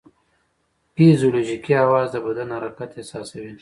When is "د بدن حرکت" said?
2.11-2.89